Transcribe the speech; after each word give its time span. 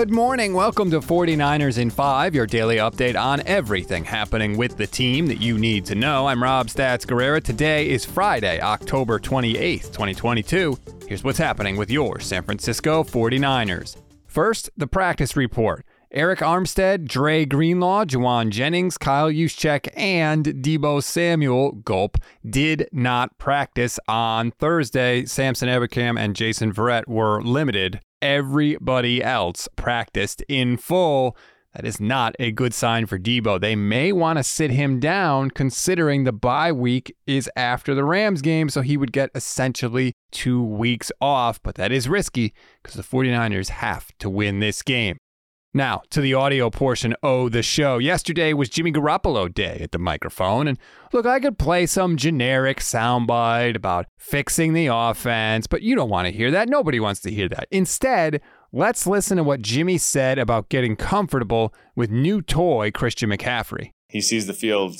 Good 0.00 0.10
morning. 0.10 0.54
Welcome 0.54 0.90
to 0.92 1.00
49ers 1.00 1.76
in 1.76 1.90
5, 1.90 2.34
your 2.34 2.46
daily 2.46 2.76
update 2.76 3.20
on 3.20 3.42
everything 3.46 4.02
happening 4.04 4.56
with 4.56 4.78
the 4.78 4.86
team 4.86 5.26
that 5.26 5.42
you 5.42 5.58
need 5.58 5.84
to 5.86 5.94
know. 5.94 6.26
I'm 6.26 6.42
Rob 6.42 6.68
Stats 6.68 7.04
Guerrera. 7.04 7.42
Today 7.42 7.90
is 7.90 8.06
Friday, 8.06 8.62
October 8.62 9.18
28th, 9.18 9.92
2022. 9.92 10.78
Here's 11.06 11.22
what's 11.22 11.36
happening 11.36 11.76
with 11.76 11.90
your 11.90 12.18
San 12.18 12.44
Francisco 12.44 13.04
49ers. 13.04 13.96
First, 14.26 14.70
the 14.76 14.86
practice 14.86 15.36
report. 15.36 15.84
Arik 16.14 16.38
Armstead, 16.38 17.06
Dre 17.06 17.44
Greenlaw, 17.44 18.04
Jauan 18.04 18.50
Jennings, 18.50 18.98
Kyle 18.98 19.30
Juszczyk, 19.30 19.88
and 19.96 20.44
Deebo 20.44 21.00
Samuel 21.00 21.70
Gulp 21.70 22.18
did 22.48 22.88
not 22.90 23.38
practice 23.38 24.00
on 24.08 24.50
Thursday. 24.50 25.24
Samson 25.24 25.68
Ebukam 25.68 26.18
and 26.18 26.34
Jason 26.34 26.72
Verrett 26.72 27.06
were 27.06 27.40
limited. 27.42 28.00
Everybody 28.20 29.22
else 29.22 29.68
practiced 29.76 30.42
in 30.48 30.78
full. 30.78 31.36
That 31.74 31.86
is 31.86 32.00
not 32.00 32.34
a 32.40 32.50
good 32.50 32.74
sign 32.74 33.06
for 33.06 33.16
Deebo. 33.16 33.60
They 33.60 33.76
may 33.76 34.10
want 34.10 34.38
to 34.38 34.42
sit 34.42 34.72
him 34.72 34.98
down 34.98 35.50
considering 35.52 36.24
the 36.24 36.32
bye 36.32 36.72
week 36.72 37.14
is 37.28 37.48
after 37.54 37.94
the 37.94 38.02
Rams 38.02 38.42
game, 38.42 38.68
so 38.68 38.80
he 38.80 38.96
would 38.96 39.12
get 39.12 39.30
essentially 39.36 40.14
two 40.32 40.60
weeks 40.60 41.12
off, 41.20 41.62
but 41.62 41.76
that 41.76 41.92
is 41.92 42.08
risky 42.08 42.52
because 42.82 42.96
the 42.96 43.04
49ers 43.04 43.68
have 43.68 44.10
to 44.18 44.28
win 44.28 44.58
this 44.58 44.82
game. 44.82 45.18
Now, 45.72 46.02
to 46.10 46.20
the 46.20 46.34
audio 46.34 46.68
portion 46.68 47.14
of 47.22 47.52
the 47.52 47.62
show. 47.62 47.98
Yesterday 47.98 48.52
was 48.52 48.68
Jimmy 48.68 48.90
Garoppolo 48.90 49.52
Day 49.52 49.78
at 49.80 49.92
the 49.92 50.00
microphone. 50.00 50.66
And 50.66 50.76
look, 51.12 51.26
I 51.26 51.38
could 51.38 51.60
play 51.60 51.86
some 51.86 52.16
generic 52.16 52.80
soundbite 52.80 53.76
about 53.76 54.06
fixing 54.18 54.72
the 54.72 54.88
offense, 54.88 55.68
but 55.68 55.82
you 55.82 55.94
don't 55.94 56.10
want 56.10 56.26
to 56.26 56.32
hear 56.32 56.50
that. 56.50 56.68
Nobody 56.68 56.98
wants 56.98 57.20
to 57.20 57.30
hear 57.30 57.48
that. 57.50 57.68
Instead, 57.70 58.40
let's 58.72 59.06
listen 59.06 59.36
to 59.36 59.44
what 59.44 59.62
Jimmy 59.62 59.96
said 59.96 60.40
about 60.40 60.70
getting 60.70 60.96
comfortable 60.96 61.72
with 61.94 62.10
new 62.10 62.42
toy 62.42 62.90
Christian 62.90 63.30
McCaffrey. 63.30 63.92
He 64.08 64.20
sees 64.20 64.48
the 64.48 64.54
field 64.54 64.96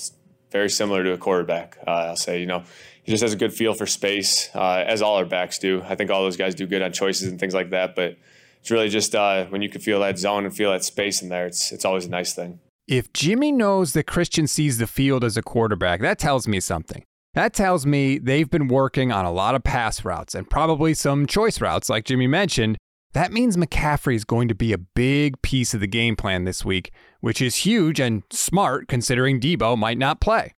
very 0.52 0.70
similar 0.70 1.02
to 1.02 1.12
a 1.12 1.18
quarterback. 1.18 1.78
Uh, 1.84 1.90
I'll 1.90 2.16
say, 2.16 2.38
you 2.38 2.46
know, 2.46 2.62
he 3.02 3.10
just 3.10 3.22
has 3.22 3.32
a 3.32 3.36
good 3.36 3.52
feel 3.52 3.74
for 3.74 3.86
space, 3.86 4.50
uh, 4.54 4.84
as 4.86 5.02
all 5.02 5.16
our 5.16 5.24
backs 5.24 5.58
do. 5.58 5.82
I 5.82 5.96
think 5.96 6.12
all 6.12 6.22
those 6.22 6.36
guys 6.36 6.54
do 6.54 6.68
good 6.68 6.80
on 6.82 6.92
choices 6.92 7.26
and 7.26 7.40
things 7.40 7.54
like 7.54 7.70
that, 7.70 7.96
but 7.96 8.18
it's 8.60 8.70
really 8.70 8.88
just 8.88 9.14
uh, 9.14 9.46
when 9.46 9.62
you 9.62 9.68
can 9.68 9.80
feel 9.80 10.00
that 10.00 10.18
zone 10.18 10.44
and 10.44 10.54
feel 10.54 10.70
that 10.72 10.84
space 10.84 11.22
in 11.22 11.28
there. 11.28 11.46
It's 11.46 11.72
it's 11.72 11.84
always 11.84 12.06
a 12.06 12.10
nice 12.10 12.34
thing. 12.34 12.60
If 12.86 13.12
Jimmy 13.12 13.52
knows 13.52 13.92
that 13.92 14.06
Christian 14.06 14.46
sees 14.46 14.78
the 14.78 14.86
field 14.86 15.24
as 15.24 15.36
a 15.36 15.42
quarterback, 15.42 16.00
that 16.00 16.18
tells 16.18 16.48
me 16.48 16.60
something. 16.60 17.04
That 17.34 17.54
tells 17.54 17.86
me 17.86 18.18
they've 18.18 18.50
been 18.50 18.66
working 18.66 19.12
on 19.12 19.24
a 19.24 19.32
lot 19.32 19.54
of 19.54 19.62
pass 19.62 20.04
routes 20.04 20.34
and 20.34 20.50
probably 20.50 20.94
some 20.94 21.26
choice 21.26 21.60
routes, 21.60 21.88
like 21.88 22.04
Jimmy 22.04 22.26
mentioned. 22.26 22.76
That 23.12 23.32
means 23.32 23.56
McCaffrey 23.56 24.14
is 24.14 24.24
going 24.24 24.48
to 24.48 24.54
be 24.54 24.72
a 24.72 24.78
big 24.78 25.40
piece 25.42 25.74
of 25.74 25.80
the 25.80 25.86
game 25.86 26.16
plan 26.16 26.44
this 26.44 26.64
week, 26.64 26.92
which 27.20 27.40
is 27.40 27.56
huge 27.56 28.00
and 28.00 28.22
smart 28.30 28.88
considering 28.88 29.40
Deebo 29.40 29.78
might 29.78 29.98
not 29.98 30.20
play. 30.20 30.52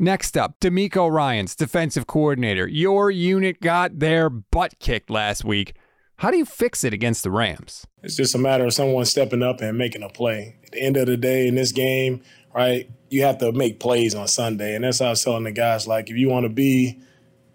Next 0.00 0.36
up, 0.36 0.60
DeMeco 0.60 1.10
Ryans, 1.10 1.56
defensive 1.56 2.06
coordinator. 2.06 2.68
Your 2.68 3.10
unit 3.10 3.60
got 3.60 3.98
their 3.98 4.30
butt 4.30 4.78
kicked 4.78 5.10
last 5.10 5.44
week. 5.44 5.74
How 6.18 6.32
do 6.32 6.36
you 6.36 6.44
fix 6.44 6.82
it 6.82 6.92
against 6.92 7.22
the 7.22 7.30
Rams? 7.30 7.86
It's 8.02 8.16
just 8.16 8.34
a 8.34 8.38
matter 8.38 8.64
of 8.64 8.74
someone 8.74 9.04
stepping 9.04 9.40
up 9.40 9.60
and 9.60 9.78
making 9.78 10.02
a 10.02 10.08
play. 10.08 10.56
At 10.64 10.72
the 10.72 10.82
end 10.82 10.96
of 10.96 11.06
the 11.06 11.16
day, 11.16 11.46
in 11.46 11.54
this 11.54 11.70
game, 11.70 12.22
right, 12.52 12.90
you 13.08 13.22
have 13.22 13.38
to 13.38 13.52
make 13.52 13.78
plays 13.78 14.16
on 14.16 14.26
Sunday. 14.26 14.74
And 14.74 14.82
that's 14.82 14.98
how 14.98 15.06
I 15.06 15.10
was 15.10 15.22
telling 15.22 15.44
the 15.44 15.52
guys, 15.52 15.86
like, 15.86 16.10
if 16.10 16.16
you 16.16 16.28
want 16.28 16.42
to 16.42 16.48
be 16.48 16.98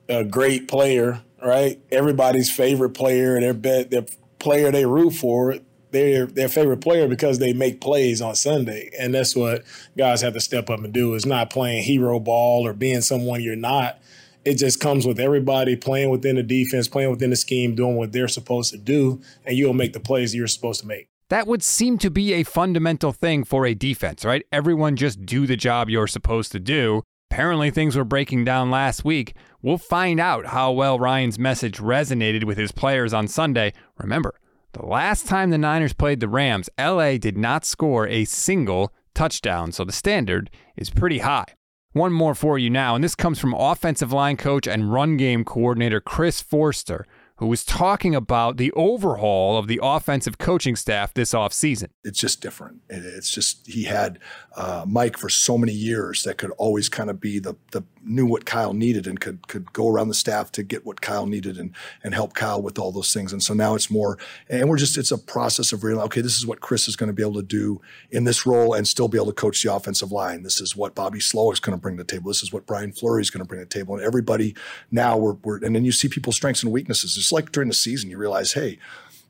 a 0.08 0.24
great 0.24 0.70
player, 0.70 1.22
right, 1.44 1.78
everybody's 1.92 2.50
favorite 2.50 2.92
player, 2.92 3.38
their 3.38 3.54
bet, 3.54 3.92
their 3.92 4.06
player 4.40 4.72
they 4.72 4.86
root 4.86 5.12
for, 5.12 5.58
their 5.92 6.26
their 6.26 6.50
favorite 6.50 6.80
player 6.80 7.10
because 7.10 7.40
they 7.40 7.52
make 7.52 7.82
plays 7.82 8.22
on 8.22 8.34
Sunday. 8.34 8.92
And 8.98 9.14
that's 9.14 9.36
what 9.36 9.64
guys 9.98 10.22
have 10.22 10.34
to 10.36 10.42
step 10.42 10.70
up 10.70 10.80
and 10.80 10.94
do 10.94 11.16
is 11.16 11.26
not 11.26 11.50
playing 11.50 11.84
hero 11.84 12.18
ball 12.18 12.66
or 12.66 12.72
being 12.72 13.02
someone 13.02 13.42
you're 13.42 13.58
not 13.58 14.00
it 14.46 14.56
just 14.56 14.80
comes 14.80 15.06
with 15.06 15.20
everybody 15.20 15.76
playing 15.76 16.10
within 16.10 16.36
the 16.36 16.44
defense, 16.44 16.88
playing 16.88 17.10
within 17.10 17.30
the 17.30 17.36
scheme, 17.36 17.76
doing 17.76 17.96
what 17.96 18.12
they're 18.12 18.28
supposed 18.28 18.72
to 18.72 18.78
do, 18.78 19.22
and 19.46 19.58
you'll 19.58 19.74
make 19.74 19.94
the 19.94 20.00
plays 20.00 20.36
you're 20.36 20.48
supposed 20.48 20.82
to 20.82 20.88
make. 20.88 21.08
That 21.30 21.48
would 21.48 21.64
seem 21.64 21.98
to 22.00 22.12
be 22.12 22.34
a 22.34 22.44
fundamental 22.44 23.12
thing 23.12 23.44
for 23.44 23.66
a 23.66 23.74
defense, 23.74 24.24
right? 24.26 24.46
Everyone 24.52 24.96
just 24.96 25.26
do 25.26 25.48
the 25.48 25.56
job 25.56 25.90
you're 25.90 26.08
supposed 26.08 26.52
to 26.52 26.60
do. 26.60 27.02
Apparently, 27.32 27.72
things 27.72 27.96
were 27.96 28.04
breaking 28.04 28.46
down 28.46 28.70
last 28.70 29.04
week. 29.04 29.34
We'll 29.62 29.80
find 29.80 30.20
out 30.20 30.48
how 30.48 30.72
well 30.72 31.00
Ryans' 31.00 31.40
message 31.40 31.78
resonated 31.78 32.44
with 32.44 32.58
his 32.58 32.72
players 32.72 33.14
on 33.14 33.28
Sunday. 33.28 33.74
Remember, 33.98 34.36
the 34.74 34.86
last 34.86 35.26
time 35.26 35.50
the 35.50 35.58
Niners 35.58 35.94
played 35.94 36.20
the 36.20 36.28
Rams, 36.28 36.70
LA 36.78 37.18
did 37.18 37.38
not 37.38 37.66
score 37.66 38.08
a 38.08 38.26
single 38.26 38.94
touchdown, 39.16 39.72
so 39.72 39.84
the 39.84 39.92
standard 39.92 40.52
is 40.76 40.90
pretty 40.90 41.20
high. 41.20 41.46
One 41.94 42.12
more 42.12 42.34
for 42.34 42.58
you 42.58 42.72
now, 42.72 42.96
and 42.96 43.04
this 43.04 43.14
comes 43.14 43.38
from 43.38 43.54
offensive 43.54 44.12
line 44.12 44.36
coach 44.36 44.68
and 44.68 44.92
run 44.92 45.16
game 45.16 45.46
coordinator 45.46 46.02
Chris 46.02 46.42
Foerster, 46.42 47.06
who 47.36 47.46
was 47.46 47.64
talking 47.64 48.16
about 48.16 48.58
the 48.58 48.72
overhaul 48.72 49.58
of 49.58 49.68
the 49.68 49.80
offensive 49.82 50.40
coaching 50.40 50.76
staff 50.76 51.14
this 51.14 51.36
offseason. 51.36 51.90
It's 52.04 52.18
just 52.18 52.42
different. 52.42 52.82
It's 52.90 53.30
just 53.30 53.68
he 53.68 53.84
had 53.84 54.18
uh, 54.58 54.86
Mike 54.88 55.18
for 55.18 55.30
so 55.30 55.56
many 55.56 55.72
years 55.72 56.24
that 56.24 56.40
could 56.40 56.52
always 56.58 56.90
kind 56.90 57.12
of 57.12 57.20
be 57.20 57.38
the 57.38 57.56
the 57.72 57.84
knew 58.06 58.26
what 58.26 58.46
Kyle 58.46 58.74
needed 58.74 59.08
and 59.08 59.20
could 59.20 59.48
could 59.48 59.72
go 59.74 59.88
around 59.88 60.08
the 60.08 60.14
staff 60.14 60.52
to 60.54 60.64
get 60.64 60.86
what 60.86 61.02
Kyle 61.02 61.26
needed 61.26 61.58
and 61.58 61.72
and 62.04 62.14
help 62.14 62.34
Kyle 62.34 62.62
with 62.62 62.80
all 62.80 62.92
those 62.92 63.14
things. 63.14 63.32
And 63.32 63.42
so 63.42 63.54
now 63.54 63.76
it's 63.76 63.90
more, 63.90 64.18
and 64.50 64.70
we're 64.70 64.78
just 64.78 64.98
it's 64.98 65.12
a 65.12 65.18
process 65.18 65.72
of 65.72 65.84
realizing, 65.84 66.06
okay, 66.06 66.22
this 66.22 66.38
is 66.38 66.46
what 66.46 66.62
Chris 66.62 66.88
is 66.88 66.96
going 66.96 67.08
to 67.08 67.14
be 67.14 67.24
able 67.24 67.36
to 67.36 67.44
do 67.44 67.82
in 68.12 68.24
this 68.24 68.46
role 68.46 68.74
and 68.74 68.88
still 68.88 69.08
be 69.08 69.18
able 69.18 69.28
to 69.28 69.34
coach 69.34 69.64
the 69.64 69.74
offensive 69.74 70.12
line. 70.12 70.44
This 70.44 70.60
is 70.62 70.76
what 70.76 70.96
Bobby 70.96 71.20
Slowik 71.20 71.54
is 71.54 71.60
going 71.60 71.78
to 71.78 71.82
bring 71.82 71.98
to 71.98 72.04
the 72.04 72.12
table. 72.12 72.30
This 72.30 72.44
is 72.44 72.54
what 72.54 72.66
Brian 72.66 72.92
Fleury 72.92 73.22
is 73.22 73.30
going 73.30 73.44
to 73.44 73.48
bring 73.48 73.62
to 73.62 73.66
the 73.66 73.70
table. 73.70 73.96
And 73.96 74.04
everybody 74.04 74.56
now 74.92 75.18
we're, 75.18 75.34
we're 75.44 75.64
and 75.64 75.76
then 75.76 75.86
you 75.86 75.92
see 75.92 76.08
people's 76.08 76.36
strengths 76.36 76.64
and 76.64 76.72
weaknesses. 76.72 77.18
It's 77.18 77.32
like 77.32 77.52
during 77.52 77.70
the 77.70 77.76
season 77.76 78.10
you 78.10 78.18
realize, 78.18 78.54
hey 78.54 78.80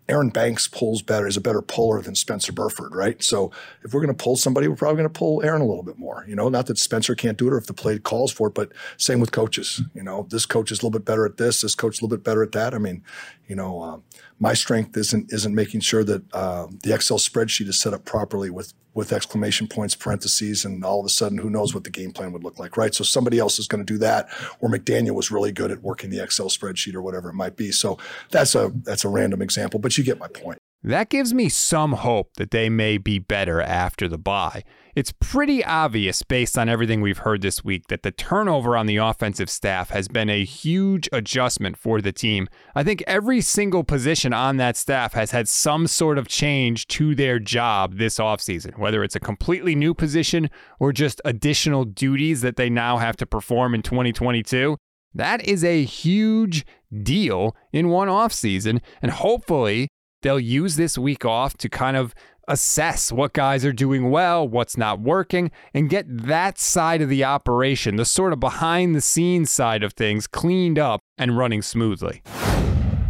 Aaron 0.09 0.29
Banks 0.29 0.67
pulls 0.67 1.01
better, 1.01 1.27
is 1.27 1.37
a 1.37 1.41
better 1.41 1.61
puller 1.61 2.01
than 2.01 2.15
Spencer 2.15 2.51
Burford, 2.51 2.93
right? 2.93 3.21
So 3.23 3.51
if 3.83 3.93
we're 3.93 4.01
going 4.01 4.15
to 4.15 4.23
pull 4.23 4.35
somebody, 4.35 4.67
we're 4.67 4.75
probably 4.75 4.97
going 4.97 5.09
to 5.09 5.17
pull 5.17 5.41
Aaron 5.43 5.61
a 5.61 5.65
little 5.65 5.83
bit 5.83 5.97
more. 5.97 6.25
You 6.27 6.35
know, 6.35 6.49
not 6.49 6.65
that 6.67 6.77
Spencer 6.77 7.15
can't 7.15 7.37
do 7.37 7.47
it 7.47 7.53
or 7.53 7.57
if 7.57 7.67
the 7.67 7.73
play 7.73 7.97
calls 7.99 8.31
for 8.31 8.47
it, 8.47 8.53
but 8.53 8.71
same 8.97 9.19
with 9.19 9.31
coaches. 9.31 9.81
You 9.93 10.03
know, 10.03 10.27
this 10.29 10.45
coach 10.45 10.71
is 10.71 10.79
a 10.79 10.81
little 10.81 10.91
bit 10.91 11.05
better 11.05 11.25
at 11.25 11.37
this, 11.37 11.61
this 11.61 11.75
coach 11.75 11.95
is 11.95 12.01
a 12.01 12.05
little 12.05 12.17
bit 12.17 12.23
better 12.23 12.43
at 12.43 12.51
that. 12.51 12.73
I 12.73 12.79
mean, 12.79 13.03
you 13.47 13.55
know, 13.55 13.81
um, 13.81 14.03
my 14.39 14.53
strength 14.53 14.97
isn't 14.97 15.31
isn't 15.31 15.53
making 15.53 15.81
sure 15.81 16.03
that 16.03 16.23
uh, 16.33 16.67
the 16.83 16.93
Excel 16.93 17.17
spreadsheet 17.17 17.67
is 17.67 17.79
set 17.79 17.93
up 17.93 18.03
properly 18.03 18.49
with 18.49 18.73
with 18.93 19.11
exclamation 19.11 19.67
points, 19.67 19.95
parentheses, 19.95 20.65
and 20.65 20.83
all 20.85 20.99
of 20.99 21.05
a 21.05 21.09
sudden, 21.09 21.37
who 21.39 21.49
knows 21.49 21.73
what 21.73 21.83
the 21.83 21.89
game 21.89 22.11
plan 22.11 22.31
would 22.31 22.43
look 22.43 22.59
like, 22.59 22.77
right? 22.77 22.93
So 22.93 23.03
somebody 23.03 23.39
else 23.39 23.57
is 23.57 23.67
going 23.67 23.83
to 23.83 23.91
do 23.93 23.97
that, 23.99 24.29
or 24.59 24.69
McDaniel 24.69 25.15
was 25.15 25.31
really 25.31 25.51
good 25.51 25.71
at 25.71 25.81
working 25.81 26.09
the 26.09 26.21
Excel 26.21 26.47
spreadsheet 26.47 26.93
or 26.93 27.01
whatever 27.01 27.29
it 27.29 27.33
might 27.33 27.55
be. 27.55 27.71
So 27.71 27.97
that's 28.29 28.53
a 28.55 28.71
that's 28.83 29.05
a 29.05 29.09
random 29.09 29.41
example, 29.41 29.79
but 29.79 29.92
you 29.97 30.03
get 30.03 30.19
my 30.19 30.27
point. 30.27 30.59
That 30.85 31.07
gives 31.07 31.33
me 31.33 31.47
some 31.47 31.93
hope 31.93 32.33
that 32.35 32.51
they 32.51 32.67
may 32.67 32.97
be 32.97 33.17
better 33.17 33.61
after 33.61 34.09
the 34.09 34.17
bye. 34.17 34.63
It's 34.95 35.13
pretty 35.19 35.63
obvious, 35.63 36.21
based 36.23 36.57
on 36.57 36.67
everything 36.67 36.99
we've 36.99 37.19
heard 37.19 37.41
this 37.41 37.63
week, 37.63 37.87
that 37.87 38.03
the 38.03 38.11
turnover 38.11 38.75
on 38.75 38.85
the 38.85 38.97
offensive 38.97 39.49
staff 39.49 39.91
has 39.91 40.09
been 40.09 40.29
a 40.29 40.43
huge 40.43 41.07
adjustment 41.13 41.77
for 41.77 42.01
the 42.01 42.11
team. 42.11 42.49
I 42.75 42.83
think 42.83 43.01
every 43.07 43.39
single 43.39 43.85
position 43.85 44.33
on 44.33 44.57
that 44.57 44.75
staff 44.75 45.13
has 45.13 45.31
had 45.31 45.47
some 45.47 45.87
sort 45.87 46.17
of 46.17 46.27
change 46.27 46.85
to 46.87 47.15
their 47.15 47.39
job 47.39 47.97
this 47.97 48.17
offseason, 48.17 48.77
whether 48.77 49.05
it's 49.05 49.15
a 49.15 49.21
completely 49.21 49.75
new 49.75 49.93
position 49.93 50.49
or 50.81 50.91
just 50.91 51.21
additional 51.23 51.85
duties 51.85 52.41
that 52.41 52.57
they 52.57 52.69
now 52.69 52.97
have 52.97 53.15
to 53.17 53.25
perform 53.25 53.73
in 53.73 53.83
2022. 53.83 54.77
That 55.15 55.43
is 55.47 55.63
a 55.63 55.83
huge 55.85 56.65
deal 57.01 57.55
in 57.71 57.87
one 57.87 58.09
offseason, 58.09 58.81
and 59.01 59.11
hopefully 59.11 59.87
they'll 60.23 60.39
use 60.39 60.75
this 60.75 60.97
week 60.97 61.25
off 61.25 61.55
to 61.57 61.69
kind 61.69 61.95
of 61.95 62.15
assess 62.47 63.11
what 63.11 63.33
guys 63.33 63.63
are 63.63 63.71
doing 63.71 64.09
well, 64.09 64.47
what's 64.47 64.75
not 64.75 64.99
working, 64.99 65.51
and 65.73 65.89
get 65.89 66.05
that 66.07 66.57
side 66.57 67.01
of 67.01 67.09
the 67.09 67.23
operation, 67.23 67.95
the 67.95 68.05
sort 68.05 68.33
of 68.33 68.39
behind 68.39 68.95
the 68.95 69.01
scenes 69.01 69.51
side 69.51 69.83
of 69.83 69.93
things, 69.93 70.27
cleaned 70.27 70.79
up 70.79 71.01
and 71.17 71.37
running 71.37 71.61
smoothly. 71.61 72.21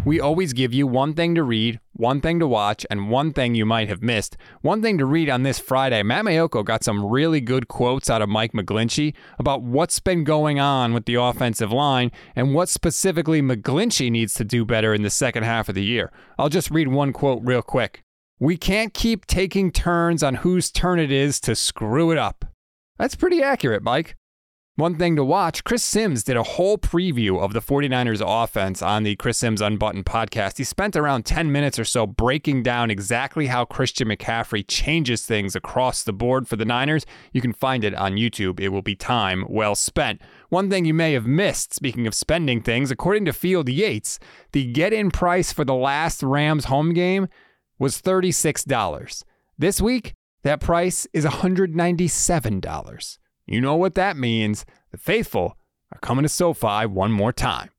We 0.06 0.20
always 0.20 0.52
give 0.52 0.74
you 0.74 0.86
one 0.86 1.14
thing 1.14 1.34
to 1.36 1.44
read, 1.44 1.80
one 1.94 2.20
thing 2.20 2.38
to 2.40 2.48
watch, 2.48 2.86
and 2.90 3.10
one 3.10 3.32
thing 3.32 3.56
you 3.56 3.66
might 3.66 3.88
have 3.88 4.04
missed. 4.04 4.36
One 4.62 4.82
thing 4.82 4.98
to 4.98 5.06
read 5.06 5.30
on 5.30 5.44
this 5.44 5.60
Friday 5.60 6.04
Matt 6.04 6.26
Maiocco 6.26 6.66
got 6.66 6.84
some 6.84 7.06
really 7.06 7.40
good 7.40 7.70
quotes 7.70 8.10
out 8.10 8.22
of 8.22 8.28
Mike 8.28 8.52
McGlinchey 8.52 9.14
about 9.40 9.62
what's 9.62 10.02
been 10.02 10.26
going 10.26 10.60
on 10.60 10.94
with 10.94 11.06
the 11.06 11.16
offensive 11.16 11.72
line 11.72 12.12
and 12.36 12.54
what 12.54 12.68
specifically 12.68 13.42
McGlinchey 13.42 14.12
needs 14.12 14.34
to 14.34 14.44
do 14.44 14.66
better 14.66 14.94
in 14.94 15.04
the 15.04 15.10
second 15.10 15.44
half 15.44 15.70
of 15.70 15.76
the 15.76 15.86
year. 15.86 16.12
I'll 16.38 16.50
just 16.50 16.70
read 16.70 16.90
one 16.90 17.14
quote 17.14 17.40
real 17.42 17.62
quick. 17.62 18.04
We 18.40 18.58
can't 18.58 18.94
keep 18.94 19.26
taking 19.26 19.72
turns 19.72 20.22
on 20.22 20.36
whose 20.36 20.70
turn 20.70 21.00
it 21.00 21.14
is 21.14 21.40
to 21.42 21.56
screw 21.56 22.12
it 22.12 22.18
up. 22.18 22.44
That's 22.98 23.16
pretty 23.16 23.42
accurate, 23.42 23.84
Mike. 23.84 24.18
One 24.76 24.96
thing 24.96 25.16
to 25.18 25.24
watch 25.24 25.64
Chris 25.64 25.84
Sims 25.84 26.24
did 26.24 26.36
a 26.36 26.42
whole 26.42 26.80
preview 26.80 27.40
of 27.40 27.54
the 27.54 27.62
49ers 27.62 28.24
offense 28.26 28.82
on 28.82 29.04
the 29.04 29.16
Chris 29.18 29.38
Sims 29.38 29.62
Unbuttoned 29.62 30.08
podcast. 30.08 30.58
He 30.58 30.64
spent 30.64 30.96
around 30.96 31.28
10 31.28 31.52
minutes 31.52 31.78
or 31.78 31.86
so 31.86 32.08
breaking 32.08 32.64
down 32.64 32.90
exactly 32.90 33.46
how 33.46 33.66
Christian 33.66 34.08
McCaffrey 34.08 34.66
changes 34.68 35.28
things 35.28 35.56
across 35.56 36.02
the 36.02 36.12
board 36.12 36.48
for 36.48 36.56
the 36.56 36.66
Niners. 36.66 37.06
You 37.34 37.40
can 37.40 37.54
find 37.54 37.84
it 37.84 37.94
on 37.94 38.14
YouTube. 38.16 38.60
It 38.60 38.70
will 38.70 38.82
be 38.82 38.96
time 38.96 39.46
well 39.48 39.76
spent. 39.76 40.20
One 40.50 40.72
thing 40.72 40.86
you 40.86 40.94
may 40.96 41.14
have 41.14 41.28
missed, 41.28 41.76
speaking 41.76 42.08
of 42.08 42.16
spending 42.16 42.60
things, 42.60 42.90
according 42.90 43.26
to 43.26 43.34
Field 43.34 43.70
Yates, 43.70 44.18
the 44.54 44.66
get 44.66 44.92
in 44.92 45.12
price 45.12 45.54
for 45.54 45.64
the 45.64 45.76
last 45.76 46.24
Rams 46.24 46.66
home 46.66 46.96
game 46.96 47.28
was 47.78 48.02
$36. 48.02 49.24
This 49.56 49.80
week, 49.80 50.16
that 50.42 50.62
price 50.62 51.06
is 51.14 51.26
$197. 51.26 53.18
You 53.46 53.62
know 53.62 53.76
what 53.76 53.96
that 53.96 54.18
means. 54.18 54.66
The 54.92 54.98
faithful 54.98 55.58
are 55.92 56.00
coming 56.00 56.24
to 56.24 56.30
SoFi 56.30 56.86
one 56.86 57.12
more 57.12 57.34
time. 57.34 57.70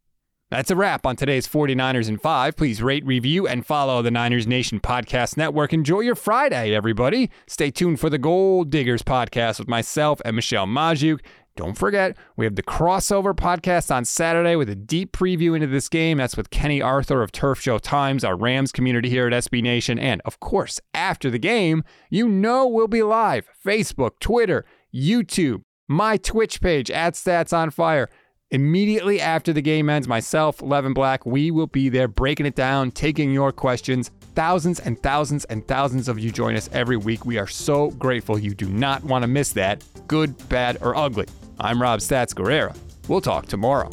That's 0.50 0.70
a 0.70 0.76
wrap 0.76 1.04
on 1.04 1.16
today's 1.16 1.48
49ers 1.48 2.08
and 2.08 2.20
5. 2.20 2.56
Please 2.56 2.82
rate, 2.82 3.04
review, 3.04 3.46
and 3.48 3.66
follow 3.66 4.02
the 4.02 4.10
Niners 4.10 4.46
Nation 4.46 4.78
Podcast 4.78 5.36
Network. 5.36 5.72
Enjoy 5.72 6.00
your 6.00 6.14
Friday, 6.14 6.74
everybody. 6.74 7.30
Stay 7.46 7.70
tuned 7.70 7.98
for 7.98 8.08
the 8.08 8.18
Gold 8.18 8.70
Diggers 8.70 9.02
podcast 9.02 9.58
with 9.58 9.68
myself 9.68 10.20
and 10.24 10.36
Michelle 10.36 10.66
Magdziuk. 10.66 11.20
Don't 11.56 11.78
forget, 11.78 12.16
we 12.36 12.44
have 12.44 12.56
the 12.56 12.64
crossover 12.64 13.32
podcast 13.32 13.94
on 13.94 14.04
Saturday 14.04 14.56
with 14.56 14.68
a 14.68 14.74
deep 14.74 15.12
preview 15.12 15.54
into 15.54 15.68
this 15.68 15.88
game. 15.88 16.18
That's 16.18 16.36
with 16.36 16.50
Kenny 16.50 16.82
Arthur 16.82 17.22
of 17.22 17.30
Turf 17.30 17.60
Show 17.60 17.78
Times, 17.78 18.24
our 18.24 18.36
Rams 18.36 18.72
community 18.72 19.08
here 19.08 19.28
at 19.28 19.32
SB 19.32 19.62
Nation. 19.62 19.98
And 19.98 20.20
of 20.24 20.40
course, 20.40 20.80
after 20.94 21.30
the 21.30 21.38
game, 21.38 21.84
you 22.10 22.28
know 22.28 22.66
we'll 22.66 22.88
be 22.88 23.02
live 23.02 23.48
Facebook, 23.64 24.18
Twitter, 24.20 24.64
YouTube, 24.94 25.62
my 25.88 26.16
Twitch 26.16 26.60
page 26.60 26.88
at 26.90 27.14
Stats 27.14 27.52
on 27.52 27.70
Fire. 27.70 28.08
Immediately 28.52 29.20
after 29.20 29.52
the 29.52 29.60
game 29.60 29.90
ends, 29.90 30.06
myself, 30.06 30.62
Levin 30.62 30.94
Black, 30.94 31.26
we 31.26 31.50
will 31.50 31.66
be 31.66 31.88
there 31.88 32.06
breaking 32.06 32.46
it 32.46 32.54
down, 32.54 32.92
taking 32.92 33.32
your 33.32 33.50
questions. 33.50 34.12
Thousands 34.36 34.78
and 34.78 35.02
thousands 35.02 35.44
and 35.46 35.66
thousands 35.66 36.08
of 36.08 36.20
you 36.20 36.30
join 36.30 36.54
us 36.54 36.70
every 36.72 36.96
week. 36.96 37.26
We 37.26 37.38
are 37.38 37.48
so 37.48 37.90
grateful. 37.92 38.38
You 38.38 38.54
do 38.54 38.68
not 38.68 39.02
want 39.02 39.24
to 39.24 39.26
miss 39.26 39.52
that, 39.54 39.82
good, 40.06 40.48
bad, 40.48 40.78
or 40.80 40.94
ugly. 40.94 41.26
I'm 41.58 41.82
Rob 41.82 41.98
Stats 41.98 42.32
Guerrera. 42.32 42.76
We'll 43.08 43.20
talk 43.20 43.46
tomorrow. 43.46 43.90